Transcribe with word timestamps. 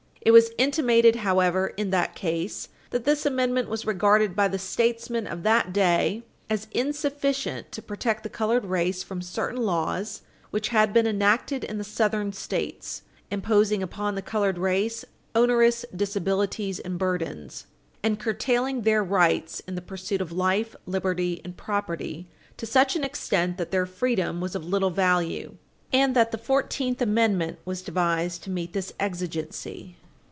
It 0.23 0.29
was 0.29 0.51
intimated, 0.59 1.15
however, 1.15 1.73
in 1.77 1.89
that 1.89 2.13
case 2.13 2.69
that 2.91 3.05
this 3.05 3.25
amendment 3.25 3.69
was 3.69 3.87
regarded 3.87 4.35
by 4.35 4.49
the 4.49 4.59
statesmen 4.59 5.25
of 5.25 5.41
that 5.41 5.73
day 5.73 6.21
as 6.47 6.67
insufficient 6.73 7.71
to 7.71 7.81
protect 7.81 8.21
the 8.21 8.29
colored 8.29 8.63
race 8.65 9.01
from 9.01 9.23
certain 9.23 9.63
laws 9.63 10.21
which 10.51 10.67
had 10.67 10.93
been 10.93 11.07
enacted 11.07 11.63
in 11.63 11.79
the 11.79 11.83
Southern 11.83 12.33
States, 12.33 13.01
imposing 13.31 13.81
upon 13.81 14.13
the 14.13 14.21
colored 14.21 14.59
race 14.59 15.03
onerous 15.33 15.85
disabilities 15.93 16.77
and 16.77 16.99
burdens 16.99 17.65
and 18.03 18.19
curtailing 18.19 18.83
their 18.83 19.03
rights 19.03 19.59
in 19.67 19.73
the 19.73 19.81
pursuit 19.81 20.21
of 20.21 20.31
life, 20.31 20.75
liberty 20.85 21.41
and 21.43 21.57
property 21.57 22.27
to 22.57 22.67
such 22.67 22.95
an 22.95 23.03
extent 23.03 23.57
that 23.57 23.71
their 23.71 23.87
freedom 23.87 24.39
was 24.39 24.53
of 24.53 24.63
little 24.63 24.91
value; 24.91 25.55
and 25.91 26.15
that 26.15 26.29
the 26.29 26.37
Fourteenth 26.37 27.01
Amendment 27.01 27.57
was 27.65 27.81
devised 27.81 28.43
to 28.43 28.51
meet 28.51 28.73
this 28.73 28.93
exigency. 28.99 29.95